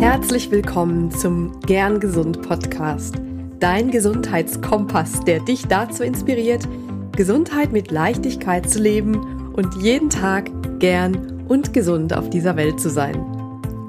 [0.00, 3.16] Herzlich willkommen zum Gern Gesund Podcast,
[3.58, 6.68] dein Gesundheitskompass, der dich dazu inspiriert,
[7.16, 12.90] Gesundheit mit Leichtigkeit zu leben und jeden Tag gern und gesund auf dieser Welt zu
[12.90, 13.20] sein.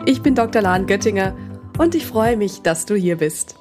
[0.07, 0.63] Ich bin Dr.
[0.63, 1.37] Lahn Göttinger
[1.77, 3.55] und ich freue mich, dass du hier bist.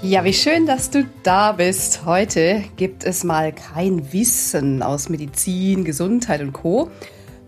[0.00, 2.06] Ja, wie schön, dass du da bist.
[2.06, 6.90] Heute gibt es mal kein Wissen aus Medizin, Gesundheit und Co,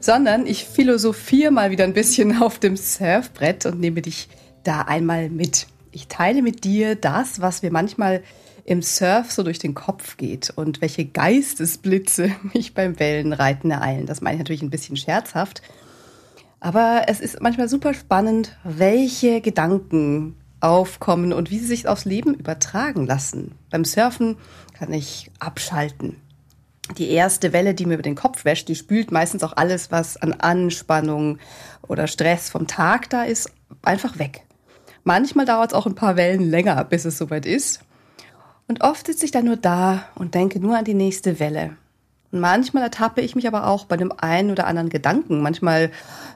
[0.04, 4.28] sondern ich philosophiere mal wieder ein bisschen auf dem Surfbrett und nehme dich
[4.62, 5.66] da einmal mit.
[5.92, 8.22] Ich teile mit dir das, was wir manchmal
[8.66, 14.04] im Surf so durch den Kopf geht und welche Geistesblitze mich beim Wellenreiten ereilen.
[14.04, 15.62] Das meine ich natürlich ein bisschen scherzhaft.
[16.60, 22.34] Aber es ist manchmal super spannend, welche Gedanken aufkommen und wie sie sich aufs Leben
[22.34, 23.52] übertragen lassen.
[23.70, 24.36] Beim Surfen
[24.72, 26.16] kann ich abschalten.
[26.98, 30.16] Die erste Welle, die mir über den Kopf wäscht, die spült meistens auch alles, was
[30.16, 31.38] an Anspannung
[31.82, 33.50] oder Stress vom Tag da ist,
[33.82, 34.42] einfach weg.
[35.02, 37.80] Manchmal dauert es auch ein paar Wellen länger, bis es soweit ist.
[38.68, 41.76] Und oft sitze ich dann nur da und denke nur an die nächste Welle.
[42.30, 45.42] Und manchmal ertappe ich mich aber auch bei dem einen oder anderen Gedanken.
[45.42, 45.90] Manchmal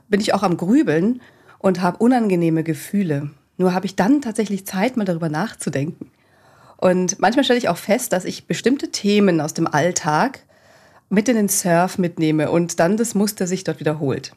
[0.09, 1.21] bin ich auch am Grübeln
[1.59, 3.31] und habe unangenehme Gefühle.
[3.57, 6.11] Nur habe ich dann tatsächlich Zeit, mal darüber nachzudenken.
[6.79, 10.41] Und manchmal stelle ich auch fest, dass ich bestimmte Themen aus dem Alltag
[11.11, 14.33] mit in den Surf mitnehme und dann das Muster sich dort wiederholt.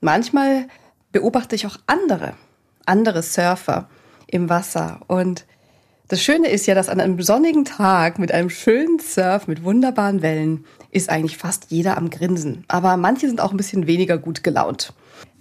[0.00, 0.68] Manchmal
[1.12, 2.34] beobachte ich auch andere,
[2.86, 3.88] andere Surfer
[4.26, 5.00] im Wasser.
[5.08, 5.44] Und
[6.08, 10.22] das Schöne ist ja, dass an einem sonnigen Tag mit einem schönen Surf mit wunderbaren
[10.22, 12.64] Wellen ist eigentlich fast jeder am Grinsen.
[12.68, 14.92] Aber manche sind auch ein bisschen weniger gut gelaunt.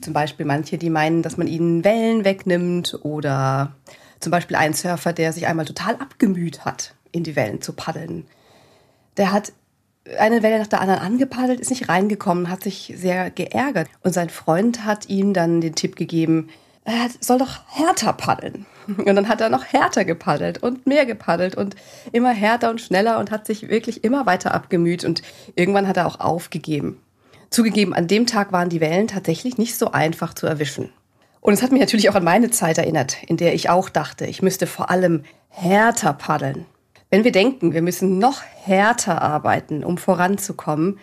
[0.02, 3.76] Zum Beispiel manche, die meinen, dass man ihnen Wellen wegnimmt oder
[4.24, 8.26] zum Beispiel ein Surfer, der sich einmal total abgemüht hat, in die Wellen zu paddeln.
[9.18, 9.54] Der hat
[10.18, 13.88] eine Welle nach der anderen angepaddelt, ist nicht reingekommen, hat sich sehr geärgert.
[14.02, 16.50] Und sein Freund hat ihm dann den Tipp gegeben,
[16.86, 18.66] er soll doch härter paddeln.
[18.98, 21.78] Und dann hat er noch härter gepaddelt und mehr gepaddelt und
[22.12, 25.22] immer härter und schneller und hat sich wirklich immer weiter abgemüht und
[25.56, 27.00] irgendwann hat er auch aufgegeben.
[27.50, 30.90] Zugegeben, an dem Tag waren die Wellen tatsächlich nicht so einfach zu erwischen.
[31.44, 34.26] Und es hat mich natürlich auch an meine Zeit erinnert, in der ich auch dachte,
[34.26, 36.66] ich müsste vor allem härter paddeln.
[37.10, 41.00] Wenn wir denken, wir müssen noch härter arbeiten, um voranzukommen,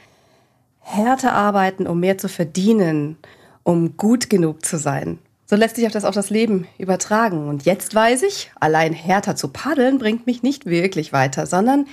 [0.80, 3.18] härter arbeiten, um mehr zu verdienen,
[3.64, 7.46] um gut genug zu sein, so lässt sich auch das auf das Leben übertragen.
[7.46, 11.86] Und jetzt weiß ich, allein härter zu paddeln bringt mich nicht wirklich weiter, sondern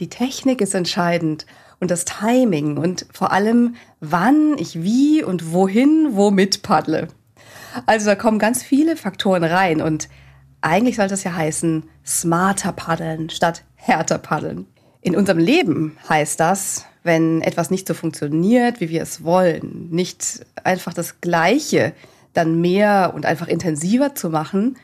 [0.00, 1.46] die Technik ist entscheidend
[1.78, 7.06] und das Timing und vor allem, wann ich wie und wohin womit paddle.
[7.86, 10.08] Also da kommen ganz viele Faktoren rein und
[10.60, 14.66] eigentlich sollte es ja heißen, smarter paddeln statt härter paddeln.
[15.00, 20.46] In unserem Leben heißt das, wenn etwas nicht so funktioniert, wie wir es wollen, nicht
[20.62, 21.92] einfach das Gleiche,
[22.32, 24.76] dann mehr und einfach intensiver zu machen,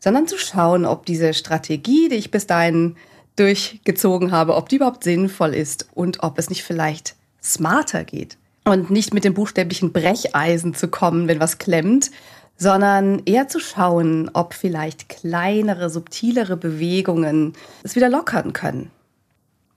[0.00, 2.96] sondern zu schauen, ob diese Strategie, die ich bis dahin
[3.36, 8.36] durchgezogen habe, ob die überhaupt sinnvoll ist und ob es nicht vielleicht smarter geht.
[8.64, 12.10] Und nicht mit dem buchstäblichen Brecheisen zu kommen, wenn was klemmt,
[12.56, 18.90] sondern eher zu schauen, ob vielleicht kleinere, subtilere Bewegungen es wieder lockern können.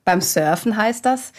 [0.03, 1.31] Beim Surfen heißt das,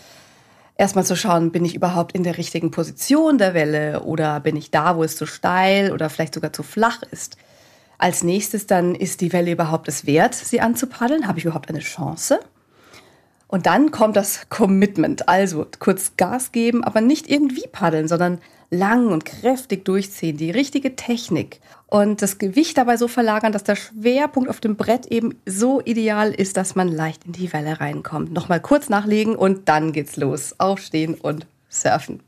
[0.76, 4.70] erstmal zu schauen, bin ich überhaupt in der richtigen Position der Welle oder bin ich
[4.70, 7.36] da, wo es zu steil oder vielleicht sogar zu flach ist.
[7.98, 11.28] Als nächstes dann, ist die Welle überhaupt es wert, sie anzupaddeln?
[11.28, 12.40] Habe ich überhaupt eine Chance?
[13.54, 19.12] Und dann kommt das Commitment, also kurz Gas geben, aber nicht irgendwie paddeln, sondern lang
[19.12, 24.50] und kräftig durchziehen, die richtige Technik und das Gewicht dabei so verlagern, dass der Schwerpunkt
[24.50, 28.32] auf dem Brett eben so ideal ist, dass man leicht in die Welle reinkommt.
[28.32, 30.56] Nochmal kurz nachlegen und dann geht's los.
[30.58, 32.24] Aufstehen und surfen.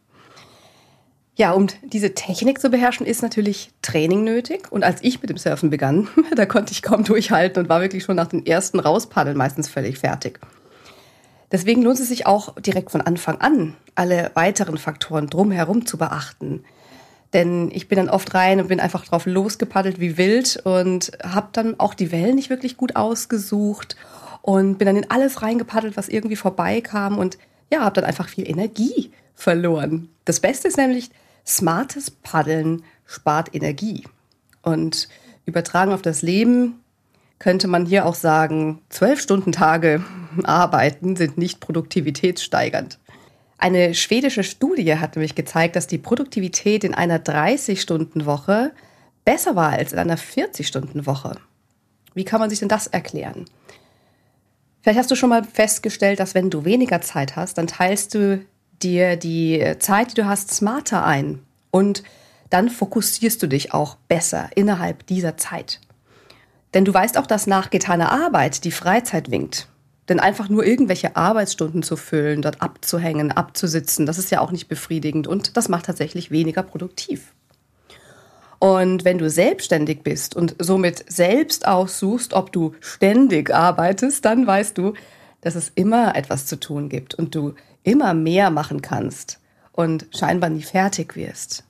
[1.35, 4.71] Ja, um diese Technik zu beherrschen, ist natürlich Training nötig.
[4.71, 6.07] Und als ich mit dem Surfen begann,
[6.37, 9.99] da konnte ich kaum durchhalten und war wirklich schon nach den ersten Rauspaddeln meistens völlig
[9.99, 10.39] fertig.
[11.53, 16.65] Deswegen lohnt es sich auch direkt von Anfang an, alle weiteren Faktoren drumherum zu beachten.
[17.33, 21.49] Denn ich bin dann oft rein und bin einfach drauf losgepaddelt wie wild und habe
[21.53, 23.97] dann auch die Wellen nicht wirklich gut ausgesucht
[24.43, 27.39] und bin dann in alles reingepaddelt, was irgendwie vorbeikam und
[27.71, 30.09] ja, habe dann einfach viel Energie verloren.
[30.25, 31.11] Das Beste ist nämlich,
[31.47, 34.05] Smartes Paddeln spart Energie.
[34.63, 35.09] Und
[35.45, 36.81] übertragen auf das Leben
[37.39, 40.03] könnte man hier auch sagen, zwölf Stunden Tage
[40.45, 42.99] arbeiten sind nicht produktivitätssteigernd.
[43.59, 48.73] Eine schwedische Studie hat nämlich gezeigt, dass die Produktivität in einer 30-Stunden-Woche
[49.25, 51.37] besser war als in einer 40-Stunden-Woche.
[52.15, 53.47] Wie kann man sich denn das erklären?
[54.83, 58.45] Vielleicht hast du schon mal festgestellt, dass wenn du weniger Zeit hast, dann teilst du
[58.83, 61.41] dir die Zeit, die du hast, smarter ein.
[61.71, 62.03] Und
[62.51, 65.81] dann fokussierst du dich auch besser innerhalb dieser Zeit.
[66.77, 69.67] Denn du weißt auch, dass nach getaner Arbeit die Freizeit winkt.
[70.11, 74.69] Denn einfach nur irgendwelche Arbeitsstunden zu füllen, dort abzuhängen, abzusitzen, das ist ja auch nicht
[74.69, 77.33] befriedigend und das macht tatsächlich weniger produktiv.
[78.59, 84.77] Und wenn du selbstständig bist und somit selbst aussuchst, ob du ständig arbeitest, dann weißt
[84.77, 84.93] du,
[85.41, 89.41] dass es immer etwas zu tun gibt und du immer mehr machen kannst
[89.73, 91.65] und scheinbar nie fertig wirst.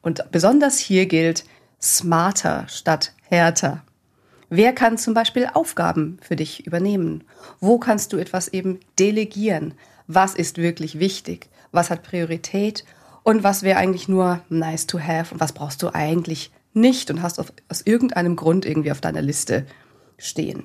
[0.00, 1.44] Und besonders hier gilt
[1.82, 3.82] smarter statt härter.
[4.50, 7.24] Wer kann zum Beispiel Aufgaben für dich übernehmen?
[7.60, 9.74] Wo kannst du etwas eben delegieren?
[10.06, 11.48] Was ist wirklich wichtig?
[11.72, 12.84] Was hat Priorität?
[13.22, 15.32] Und was wäre eigentlich nur nice to have?
[15.32, 19.22] Und was brauchst du eigentlich nicht und hast auf, aus irgendeinem Grund irgendwie auf deiner
[19.22, 19.66] Liste
[20.18, 20.64] stehen?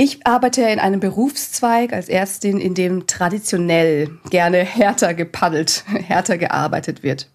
[0.00, 7.02] Ich arbeite in einem Berufszweig als Ärztin, in dem traditionell gerne härter gepaddelt, härter gearbeitet
[7.02, 7.28] wird.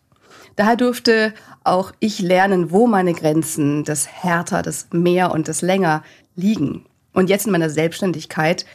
[0.56, 1.34] Daher durfte
[1.64, 6.04] auch ich lernen, wo meine Grenzen des härter, des mehr und des länger
[6.36, 6.86] liegen.
[7.14, 8.66] Und jetzt in meiner Selbstständigkeit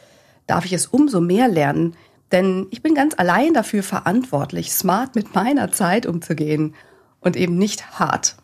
[0.47, 1.95] darf ich es umso mehr lernen,
[2.31, 6.75] denn ich bin ganz allein dafür verantwortlich, smart mit meiner Zeit umzugehen
[7.21, 8.35] und eben nicht hart.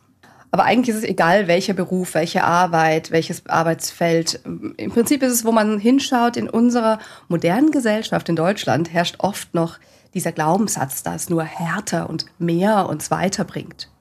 [0.51, 4.39] Aber eigentlich ist es egal, welcher Beruf, welche Arbeit, welches Arbeitsfeld.
[4.77, 9.53] Im Prinzip ist es, wo man hinschaut, in unserer modernen Gesellschaft in Deutschland herrscht oft
[9.53, 9.79] noch
[10.15, 13.91] dieser Glaubenssatz, dass nur härter und mehr uns weiterbringt.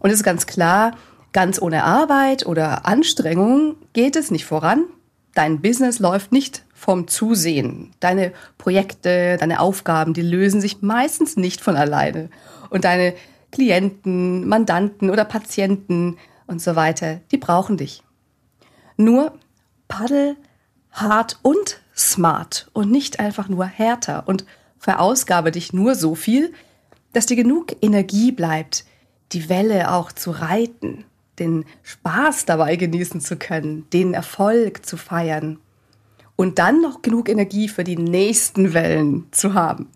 [0.00, 0.92] Und es ist ganz klar,
[1.32, 4.84] ganz ohne Arbeit oder Anstrengung geht es nicht voran.
[5.34, 7.90] Dein Business läuft nicht vom Zusehen.
[7.98, 12.30] Deine Projekte, deine Aufgaben, die lösen sich meistens nicht von alleine.
[12.70, 13.14] Und deine
[13.50, 16.16] Klienten, Mandanten oder Patienten
[16.46, 18.02] und so weiter, die brauchen dich.
[18.96, 19.32] Nur
[19.88, 20.36] paddel
[20.92, 24.44] hart und smart und nicht einfach nur härter und
[24.84, 26.52] verausgabe dich nur so viel,
[27.14, 28.84] dass dir genug Energie bleibt,
[29.32, 31.06] die Welle auch zu reiten,
[31.38, 35.58] den Spaß dabei genießen zu können, den Erfolg zu feiern
[36.36, 39.88] und dann noch genug Energie für die nächsten Wellen zu haben.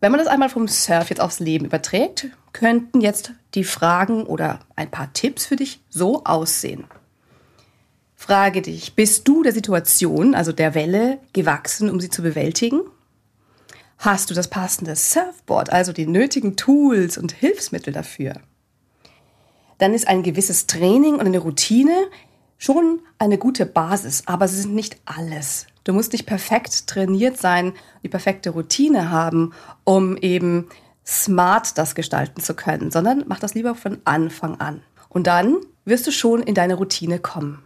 [0.00, 4.58] Wenn man das einmal vom Surf jetzt aufs Leben überträgt, könnten jetzt die Fragen oder
[4.74, 6.84] ein paar Tipps für dich so aussehen.
[8.16, 12.80] Frage dich, bist du der Situation, also der Welle, gewachsen, um sie zu bewältigen?
[13.98, 18.34] Hast du das passende Surfboard, also die nötigen Tools und Hilfsmittel dafür?
[19.78, 21.94] Dann ist ein gewisses Training und eine Routine
[22.58, 25.66] schon eine gute Basis, aber sie sind nicht alles.
[25.84, 29.52] Du musst nicht perfekt trainiert sein, die perfekte Routine haben,
[29.84, 30.68] um eben
[31.06, 34.82] smart das gestalten zu können, sondern mach das lieber von Anfang an.
[35.10, 37.62] Und dann wirst du schon in deine Routine kommen.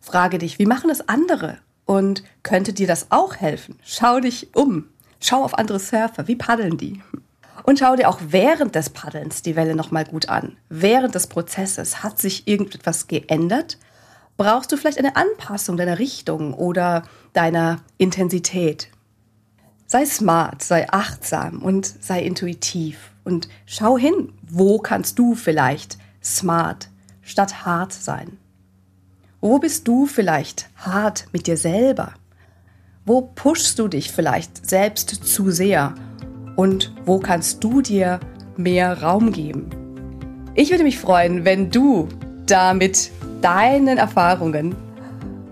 [0.00, 1.58] Frage dich, wie machen es andere?
[1.84, 3.78] Und könnte dir das auch helfen?
[3.82, 4.88] Schau dich um.
[5.20, 7.02] Schau auf andere Surfer, wie paddeln die?
[7.62, 10.56] Und schau dir auch während des Paddelns die Welle nochmal gut an.
[10.70, 13.78] Während des Prozesses hat sich irgendetwas geändert?
[14.38, 17.02] Brauchst du vielleicht eine Anpassung deiner Richtung oder
[17.34, 18.88] deiner Intensität?
[19.86, 26.88] Sei smart, sei achtsam und sei intuitiv und schau hin, wo kannst du vielleicht smart
[27.22, 28.38] statt hart sein?
[29.42, 32.14] Wo bist du vielleicht hart mit dir selber?
[33.06, 35.94] Wo pushst du dich vielleicht selbst zu sehr?
[36.56, 38.20] Und wo kannst du dir
[38.58, 39.70] mehr Raum geben?
[40.54, 42.08] Ich würde mich freuen, wenn du
[42.44, 43.10] da mit
[43.40, 44.76] deinen Erfahrungen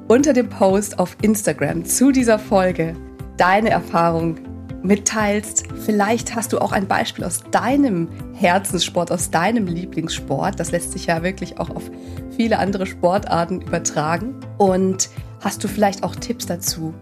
[0.09, 2.95] unter dem Post auf Instagram zu dieser Folge
[3.39, 4.37] deine Erfahrung
[4.83, 5.65] mitteilst.
[5.87, 10.61] Vielleicht hast du auch ein Beispiel aus deinem Herzenssport, aus deinem Lieblingssport.
[10.61, 11.91] Das lässt sich ja wirklich auch auf
[12.37, 14.35] viele andere Sportarten übertragen.
[14.59, 15.09] Und
[15.41, 16.93] hast du vielleicht auch Tipps dazu,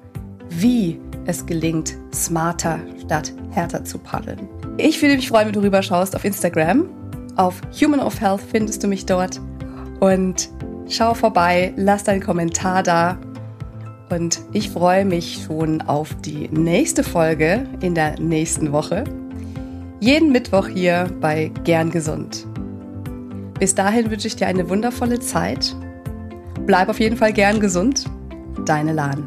[0.50, 4.48] wie es gelingt, smarter statt härter zu paddeln.
[4.78, 6.88] Ich würde mich freuen, wenn du rüberschaust auf Instagram.
[7.36, 9.40] Auf Human of Health findest du mich dort.
[10.00, 10.48] Und
[10.88, 13.18] schau vorbei, lass deinen Kommentar da.
[14.10, 19.04] Und ich freue mich schon auf die nächste Folge in der nächsten Woche.
[20.00, 22.46] Jeden Mittwoch hier bei Gern Gesund.
[23.58, 25.74] Bis dahin wünsche ich dir eine wundervolle Zeit.
[26.66, 28.04] Bleib auf jeden Fall gern gesund.
[28.66, 29.26] Deine Lahn.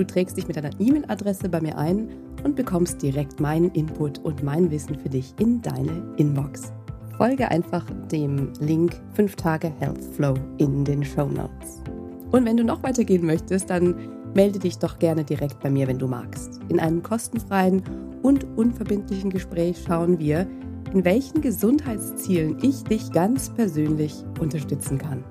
[0.00, 2.08] Du trägst dich mit deiner E-Mail-Adresse bei mir ein
[2.42, 6.72] und bekommst direkt meinen Input und mein Wissen für dich in deine Inbox.
[7.18, 11.82] Folge einfach dem Link 5 Tage Health Flow in den Show Notes.
[12.30, 13.94] Und wenn du noch weitergehen möchtest, dann
[14.32, 16.60] melde dich doch gerne direkt bei mir, wenn du magst.
[16.70, 17.82] In einem kostenfreien
[18.22, 20.46] und unverbindlichen Gespräch schauen wir,
[20.94, 25.22] in welchen Gesundheitszielen ich dich ganz persönlich unterstützen kann.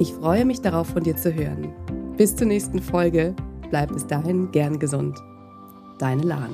[0.00, 1.68] Ich freue mich darauf, von dir zu hören.
[2.16, 3.36] Bis zur nächsten Folge.
[3.72, 5.22] Bleib bis dahin gern gesund.
[5.96, 6.50] Deine Lahn.